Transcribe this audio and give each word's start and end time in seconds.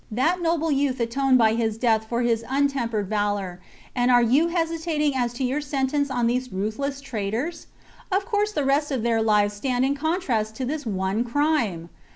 That 0.09 0.41
noble 0.41 0.71
youth 0.71 0.99
atoned 0.99 1.37
by 1.37 1.53
his 1.53 1.77
death 1.77 2.07
for 2.09 2.23
his 2.23 2.41
untem 2.45 2.71
^ 2.89 2.89
pered 2.89 3.05
valour, 3.05 3.61
and 3.95 4.09
are 4.09 4.23
you 4.23 4.47
hesitating 4.47 5.15
as 5.15 5.31
to 5.33 5.43
your 5.43 5.61
sen 5.61 5.89
tence 5.91 6.09
on 6.09 6.25
these 6.25 6.51
ruthless 6.51 7.01
traitors} 7.01 7.67
Of 8.11 8.25
course 8.25 8.51
the 8.51 8.65
rest 8.65 8.89
of 8.89 9.03
their 9.03 9.21
lives 9.21 9.53
stand 9.53 9.85
in 9.85 9.93
contrast 9.93 10.55
to 10.55 10.65
this 10.65 10.87
one 10.87 11.23
crime! 11.23 11.89